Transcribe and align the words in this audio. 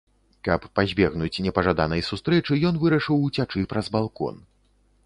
Каб 0.45 0.61
пазбегнуць 0.79 1.41
непажаданай 1.47 2.01
сустрэчы 2.09 2.59
ён 2.71 2.81
вырашыў 2.87 3.25
уцячы 3.31 3.67
праз 3.77 3.85
балкон. 3.99 4.35